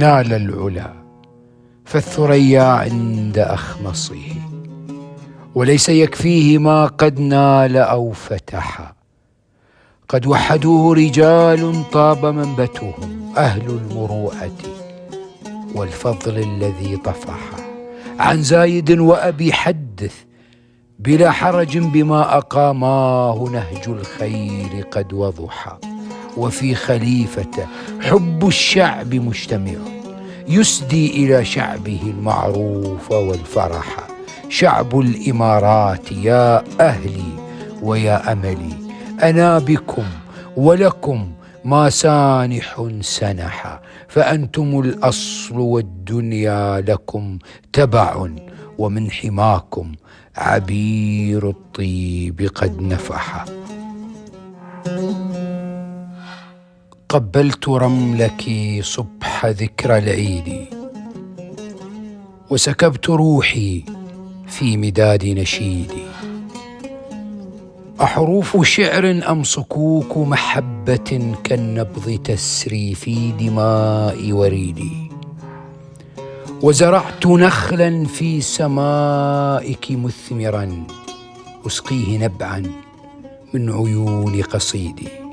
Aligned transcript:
نال 0.00 0.32
العلا 0.32 0.92
فالثريا 1.84 2.62
عند 2.62 3.38
أخمصه 3.38 4.28
وليس 5.54 5.88
يكفيه 5.88 6.58
ما 6.58 6.86
قد 6.86 7.20
نال 7.20 7.76
أو 7.76 8.12
فتح. 8.12 8.92
قد 10.08 10.26
وحدوه 10.26 10.94
رجال 10.94 11.90
طاب 11.92 12.26
منبتهم 12.26 13.32
أهل 13.36 13.66
المروءة 13.70 14.58
والفضل 15.74 16.38
الذي 16.38 16.96
طفح. 16.96 17.40
عن 18.18 18.42
زايد 18.42 18.90
وأبي 18.98 19.52
حدث 19.52 20.14
بلا 20.98 21.30
حرج 21.30 21.78
بما 21.78 22.36
أقاماه 22.38 23.48
نهج 23.52 23.88
الخير 23.88 24.84
قد 24.90 25.12
وضح. 25.12 25.78
وفي 26.36 26.74
خليفة. 26.74 27.66
حب 28.00 28.46
الشعب 28.46 29.14
مجتمع 29.14 29.78
يسدي 30.48 31.24
إلى 31.24 31.44
شعبه 31.44 32.00
المعروف 32.02 33.10
والفرح. 33.10 33.96
شعب 34.48 35.00
الإمارات 35.00 36.12
يا 36.12 36.64
أهلي 36.80 37.38
ويا 37.82 38.32
أملي 38.32 38.74
أنا 39.22 39.58
بكم 39.58 40.04
ولكم 40.56 41.32
ما 41.64 41.90
سانح 41.90 42.88
سنح. 43.00 43.80
فأنتم 44.08 44.80
الأصل 44.80 45.58
والدنيا 45.58 46.80
لكم 46.80 47.38
تبع 47.72 48.26
ومن 48.78 49.10
حماكم 49.10 49.92
عبير 50.36 51.48
الطيب 51.48 52.50
قد 52.54 52.82
نفح. 52.82 53.44
قبلت 57.10 57.68
رملك 57.68 58.42
صبح 58.82 59.46
ذكرى 59.46 59.98
العيد 59.98 60.66
وسكبت 62.50 63.10
روحي 63.10 63.84
في 64.46 64.76
مداد 64.76 65.24
نشيدي 65.24 66.02
أحروف 68.02 68.66
شعر 68.66 69.22
أم 69.28 69.42
صكوك 69.42 70.16
محبة 70.16 71.34
كالنبض 71.44 72.20
تسري 72.24 72.94
في 72.94 73.32
دماء 73.32 74.32
وريدي. 74.32 75.10
وزرعت 76.62 77.26
نخلا 77.26 78.04
في 78.04 78.40
سمائك 78.40 79.86
مثمرا 79.90 80.86
أسقيه 81.66 82.18
نبعا 82.18 82.62
من 83.54 83.70
عيون 83.70 84.42
قصيدي. 84.42 85.29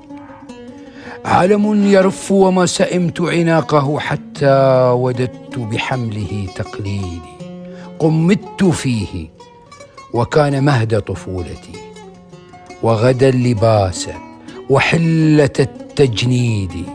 علم 1.25 1.83
يرف 1.83 2.31
وما 2.31 2.65
سئمت 2.65 3.21
عناقه 3.21 3.99
حتى 3.99 4.91
وددت 4.93 5.59
بحمله 5.59 6.47
تقليدي. 6.55 7.21
قمت 7.99 8.63
فيه 8.63 9.29
وكان 10.13 10.63
مهد 10.63 11.01
طفولتي. 11.01 11.77
وغدا 12.83 13.29
اللباس 13.29 14.09
وحلة 14.69 15.57
التجنيد. 15.59 16.85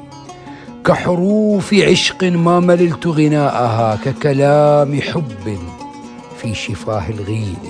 كحروف 0.85 1.75
عشق 1.75 2.25
ما 2.25 2.61
مللت 2.61 3.07
غناءها 3.07 3.97
ككلام 4.05 5.01
حب 5.01 5.59
في 6.43 6.55
شفاه 6.55 7.09
الغيد. 7.09 7.65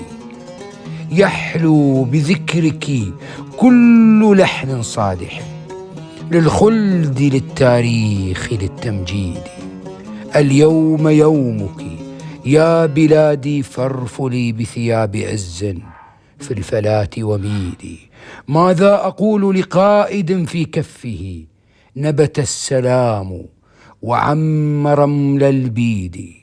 يحلو 1.11 2.03
بذكرك 2.03 3.01
كل 3.57 4.37
لحن 4.37 4.81
صالح 4.81 5.52
للخلد 6.33 7.21
للتاريخ 7.21 8.53
للتمجيد. 8.53 9.41
اليوم 10.35 11.07
يومك 11.07 11.83
يا 12.45 12.85
بلادي 12.85 13.63
فارفلي 13.63 14.51
بثياب 14.51 15.15
عز 15.15 15.65
في 16.39 16.51
الفلاة 16.51 17.09
وميدي 17.19 17.97
ماذا 18.47 18.93
أقول 18.93 19.59
لقائد 19.59 20.45
في 20.45 20.65
كفه؟ 20.65 21.43
نبت 21.97 22.39
السلام 22.39 23.45
وعم 24.01 24.87
رمل 24.87 25.43
البيد. 25.43 26.33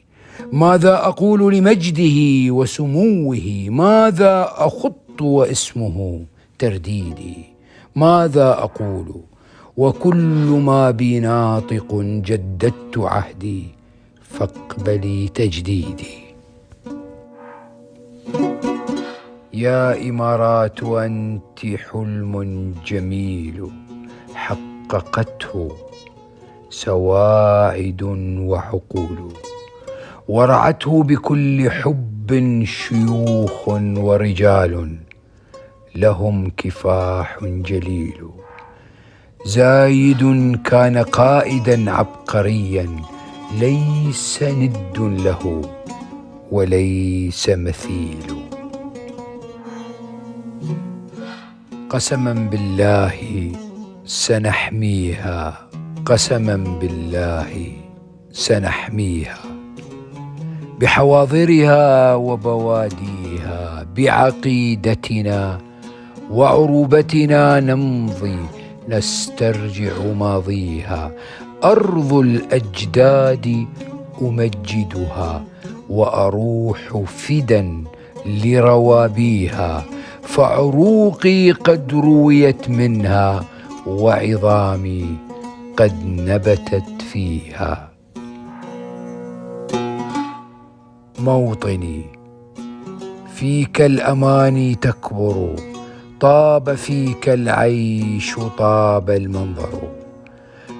ماذا 0.52 0.94
أقول 0.94 1.54
لمجده 1.54 2.52
وسموه؟ 2.54 3.66
ماذا 3.68 4.48
أخط 4.56 5.22
واسمه 5.22 6.20
ترديدي 6.58 7.36
ماذا 7.96 8.48
أقول 8.48 9.29
وكل 9.80 10.60
ما 10.64 10.90
بي 10.90 11.20
ناطق 11.20 11.94
جددت 12.00 12.98
عهدي 12.98 13.66
فاقبلي 14.22 15.28
تجديدي. 15.28 16.18
يا 19.54 20.08
إمارات 20.08 20.82
أنت 20.82 21.58
حلم 21.90 22.34
جميل 22.86 23.70
حققته 24.34 25.68
سواعد 26.70 28.02
وعقول 28.50 29.32
ورعته 30.28 31.02
بكل 31.02 31.70
حب 31.70 32.60
شيوخ 32.64 33.68
ورجال 34.06 34.96
لهم 35.94 36.50
كفاح 36.56 37.38
جليل. 37.44 38.20
زايد 39.44 40.22
كان 40.64 40.98
قائدا 40.98 41.90
عبقريا 41.90 42.88
ليس 43.60 44.42
ند 44.42 44.98
له 44.98 45.62
وليس 46.52 47.48
مثيل. 47.48 48.28
قسما 51.90 52.32
بالله 52.32 53.16
سنحميها 54.04 55.68
قسما 56.06 56.56
بالله 56.80 57.72
سنحميها. 58.32 59.40
بحواضرها 60.80 62.14
وبواديها 62.14 63.86
بعقيدتنا 63.96 65.58
وعروبتنا 66.30 67.60
نمضي. 67.60 68.59
نسترجع 68.90 69.92
ماضيها. 70.18 71.12
أرض 71.64 72.14
الأجداد 72.14 73.66
أمجدها 74.22 75.44
وأروح 75.88 77.02
فدا 77.06 77.84
لروابيها. 78.26 79.84
فعروقي 80.22 81.50
قد 81.50 81.92
رويت 81.92 82.70
منها 82.70 83.44
وعظامي 83.86 85.16
قد 85.76 85.94
نبتت 86.04 87.02
فيها. 87.12 87.90
موطني 91.18 92.04
فيك 93.34 93.80
الأماني 93.80 94.74
تكبر. 94.74 95.69
طاب 96.20 96.74
فيك 96.74 97.28
العيش 97.28 98.36
طاب 98.58 99.10
المنظر. 99.10 99.82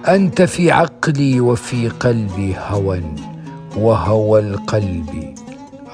أنت 0.09 0.43
في 0.43 0.71
عقلي 0.71 1.41
وفي 1.41 1.89
قلبي 1.89 2.57
هوى 2.69 3.03
وهوى 3.77 4.41
القلب 4.41 5.35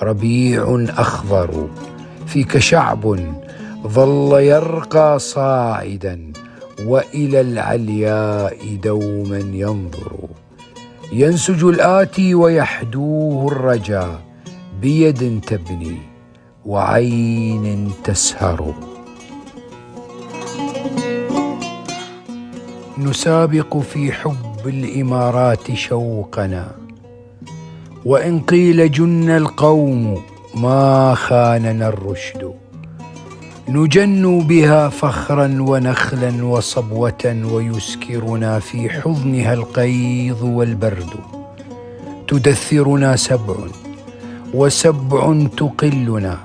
ربيع 0.03 0.87
أخضر. 0.99 1.69
فيك 2.27 2.59
شعب 2.59 3.17
ظل 3.87 4.41
يرقى 4.41 5.19
صاعدا 5.19 6.33
وإلى 6.87 7.41
العلياء 7.41 8.77
دوما 8.83 9.39
ينظر. 9.39 10.13
ينسج 11.13 11.65
الآتي 11.65 12.35
ويحدوه 12.35 13.53
الرجا 13.53 14.19
بيد 14.81 15.41
تبني 15.41 15.99
وعين 16.65 17.91
تسهر. 18.05 18.75
نسابق 22.99 23.77
في 23.77 24.13
حب 24.13 24.67
الإمارات 24.67 25.75
شوقنا. 25.75 26.75
وإن 28.05 28.41
قيل 28.41 28.91
جن 28.91 29.31
القوم 29.31 30.23
ما 30.55 31.15
خاننا 31.15 31.89
الرشد. 31.89 32.53
نجن 33.69 34.41
بها 34.41 34.89
فخرا 34.89 35.57
ونخلا 35.61 36.45
وصبوة 36.45 37.47
ويسكرنا 37.53 38.59
في 38.59 38.91
حضنها 38.91 39.55
القيظ 39.55 40.45
والبرد. 40.45 41.15
تدثرنا 42.29 43.17
سبع 43.17 43.55
وسبع 44.55 45.47
تقلنا. 45.57 46.39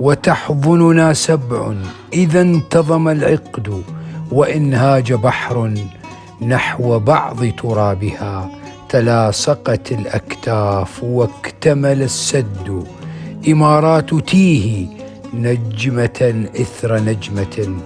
وتحضننا 0.00 1.12
سبع 1.12 1.74
إذا 2.12 2.40
انتظم 2.40 3.08
العقد. 3.08 3.82
وإن 4.32 4.74
هاج 4.74 5.12
بحر 5.12 5.74
نحو 6.42 6.98
بعض 6.98 7.44
ترابها 7.44 8.50
تلاصقت 8.88 9.92
الأكتاف 9.92 11.04
واكتمل 11.04 12.02
السد. 12.02 12.86
إمارات 13.48 14.14
تيه 14.14 14.86
نجمة 15.34 16.48
إثر 16.60 17.00
نجمة 17.00 17.76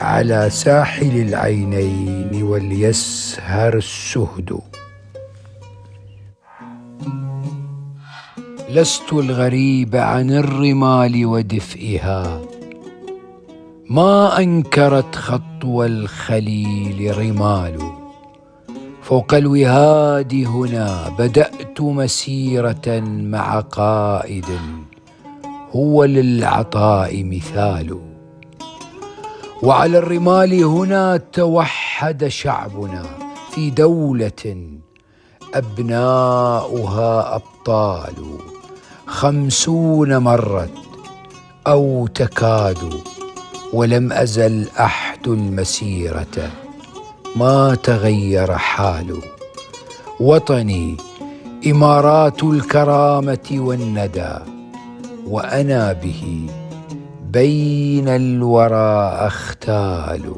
على 0.00 0.50
ساحل 0.50 1.16
العينين 1.16 2.42
وليسهر 2.42 3.76
السهد. 3.76 4.58
لست 8.70 9.12
الغريب 9.12 9.96
عن 9.96 10.30
الرمال 10.30 11.26
ودفئها. 11.26 12.55
ما 13.90 14.38
أنكرت 14.38 15.14
خطو 15.14 15.84
الخليل 15.84 17.18
رمال. 17.18 17.78
فوق 19.02 19.34
الوهاد 19.34 20.34
هنا 20.34 21.08
بدأت 21.18 21.80
مسيرة 21.80 23.00
مع 23.06 23.60
قائد 23.60 24.44
هو 25.70 26.04
للعطاء 26.04 27.24
مثال. 27.24 28.00
وعلى 29.62 29.98
الرمال 29.98 30.64
هنا 30.64 31.16
توحد 31.16 32.28
شعبنا 32.28 33.02
في 33.50 33.70
دولة 33.70 34.68
أبناؤها 35.54 37.34
أبطال. 37.34 38.14
خمسون 39.06 40.16
مرت 40.16 40.70
أو 41.66 42.06
تكاد 42.06 43.15
ولم 43.76 44.12
أزل 44.12 44.68
أحد 44.80 45.28
المسيرة. 45.28 46.50
ما 47.36 47.74
تغير 47.74 48.52
حال 48.52 49.20
وطني 50.20 50.96
إمارات 51.66 52.42
الكرامة 52.44 53.48
والندى 53.52 54.34
وأنا 55.26 55.92
به 55.92 56.46
بين 57.32 58.08
الورى 58.08 59.08
أختال. 59.28 60.34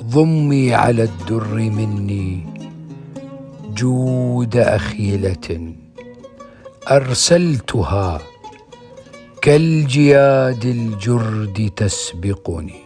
ضمي 0.00 0.74
على 0.74 1.02
الدر 1.02 1.54
مني 1.54 2.46
جود 3.74 4.56
أخيلة 4.56 5.74
أرسلتها 6.90 8.20
كالجياد 9.46 10.64
الجرد 10.64 11.70
تسبقني 11.76 12.80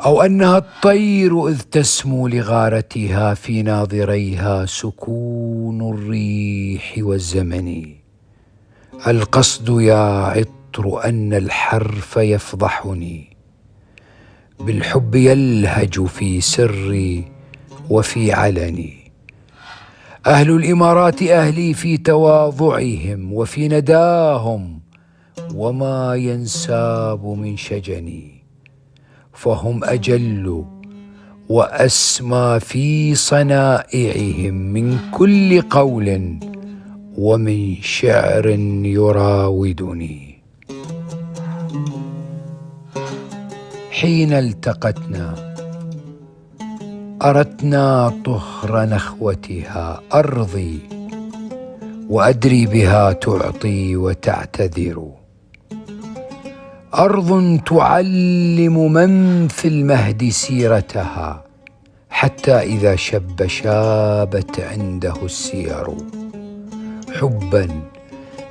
أو 0.00 0.22
أنها 0.22 0.58
الطير 0.58 1.48
إذ 1.48 1.60
تسمو 1.60 2.28
لغارتها 2.28 3.34
في 3.34 3.62
ناظريها 3.62 4.66
سكون 4.66 5.94
الريح 5.94 6.94
والزمن. 6.98 7.94
القصد 9.06 9.80
يا 9.80 10.26
عطر 10.26 11.04
أن 11.04 11.32
الحرف 11.32 12.16
يفضحني 12.16 13.36
بالحب 14.60 15.14
يلهج 15.14 16.04
في 16.04 16.40
سري 16.40 17.24
وفي 17.90 18.32
علني. 18.32 19.05
أهل 20.26 20.50
الإمارات 20.50 21.22
أهلي 21.22 21.74
في 21.74 21.96
تواضعهم 21.96 23.32
وفي 23.32 23.68
نداهم 23.68 24.80
وما 25.54 26.14
ينساب 26.14 27.26
من 27.26 27.56
شجني 27.56 28.42
فهم 29.32 29.84
أجل 29.84 30.64
وأسمى 31.48 32.60
في 32.60 33.14
صنائعهم 33.14 34.54
من 34.54 34.98
كل 35.10 35.62
قول 35.62 36.38
ومن 37.18 37.76
شعر 37.82 38.46
يراودني. 38.84 40.38
حين 43.90 44.32
التقتنا 44.32 45.45
أردنا 47.26 48.12
طهر 48.24 48.84
نخوتها 48.84 50.00
أرضي 50.14 50.78
وأدري 52.08 52.66
بها 52.66 53.12
تعطي 53.12 53.96
وتعتذر. 53.96 55.08
أرض 56.94 57.60
تعلم 57.66 58.92
من 58.92 59.48
في 59.48 59.68
المهد 59.68 60.28
سيرتها 60.28 61.44
حتى 62.10 62.52
إذا 62.52 62.96
شب 62.96 63.46
شابت 63.46 64.60
عنده 64.60 65.14
السير. 65.22 65.86
حبا 67.12 67.68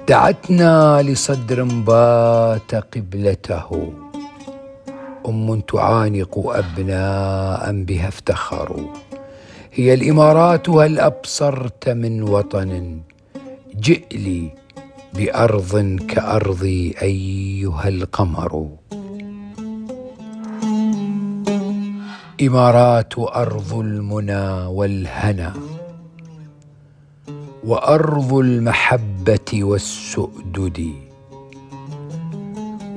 دعتنا 0.07 1.01
لصدر 1.01 1.63
بات 1.63 2.75
قبلته. 2.75 3.94
أم 5.30 5.60
تعانق 5.60 6.33
أبناء 6.48 7.83
بها 7.83 8.07
افتخروا. 8.07 8.89
هي 9.74 9.94
الإمارات 9.94 10.69
هل 10.69 11.00
أبصرت 11.00 11.89
من 11.89 12.24
وطن؟ 12.24 13.00
جئ 13.80 14.07
لي 14.12 14.51
بأرض 15.13 16.00
كارضي 16.07 16.95
أيها 17.01 17.88
القمر. 17.88 18.69
إمارات 22.42 23.13
أرض 23.19 23.74
المنى 23.74 24.66
والهنا 24.66 25.54
وأرض 27.63 28.33
المحبة 28.33 29.50
والسؤدد. 29.54 31.04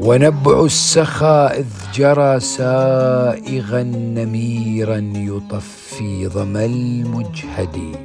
ونبع 0.00 0.64
السخاء 0.64 1.60
إذ 1.60 1.66
جرى 1.94 2.40
سائغا 2.40 3.82
نميرا 3.82 5.12
يطفي 5.16 6.28
ظما 6.28 6.64
المجهد. 6.64 7.96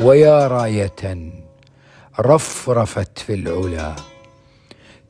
ويا 0.00 0.48
راية 0.48 1.30
رفرفت 2.20 3.18
في 3.18 3.34
العلا 3.34 3.96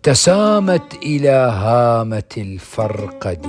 تسامت 0.02 0.94
إلى 1.02 1.52
هامة 1.64 2.32
الفرقد. 2.36 3.46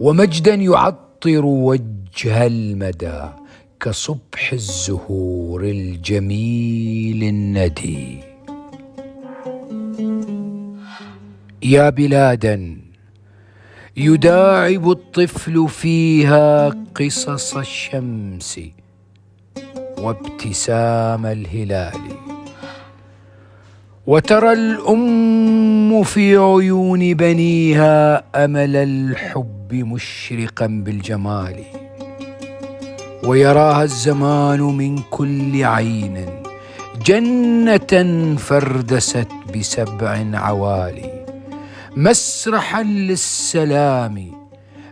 ومجدا 0.00 0.54
يعطر 0.54 1.44
وجه 1.44 2.46
المدى 2.46 3.22
كصبح 3.80 4.52
الزهور 4.52 5.64
الجميل 5.64 7.22
الندي. 7.22 8.33
يا 11.64 11.90
بلادا 11.90 12.76
يداعب 13.96 14.90
الطفل 14.90 15.68
فيها 15.68 16.68
قصص 16.68 17.56
الشمس 17.56 18.60
وابتسام 19.98 21.26
الهلال. 21.26 22.00
وترى 24.06 24.52
الأم 24.52 26.02
في 26.02 26.36
عيون 26.36 27.14
بنيها 27.14 28.24
أمل 28.44 28.76
الحب 28.76 29.74
مشرقا 29.74 30.66
بالجمال. 30.66 31.64
ويراها 33.24 33.82
الزمان 33.82 34.60
من 34.60 34.98
كل 35.10 35.64
عين 35.64 36.26
جنة 37.06 38.36
فردست 38.36 39.28
بسبع 39.56 40.24
عوالي. 40.34 41.13
مسرحا 41.96 42.82
للسلام 42.82 44.32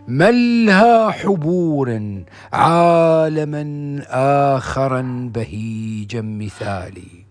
ملها 0.07 1.11
حبور 1.11 2.01
عالما 2.53 3.65
اخرا 4.55 5.29
بهيجا 5.35 6.21
مثالي. 6.21 7.25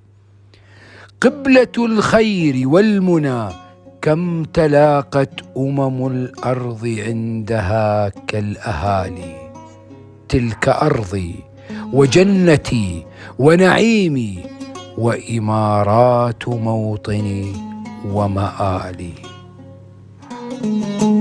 قبلة 1.20 1.72
الخير 1.78 2.68
والمنى 2.68 3.48
كم 4.02 4.44
تلاقت 4.44 5.40
أمم 5.56 6.06
الأرض 6.06 6.94
عندها 7.06 8.08
كالأهالي. 8.08 9.50
تلك 10.28 10.68
أرضي 10.68 11.34
وجنتي 11.92 13.06
ونعيمي 13.38 14.38
وإمارات 14.98 16.48
موطني 16.48 17.52
ومآلي. 18.04 19.31
Thank 20.62 21.02
you. 21.02 21.11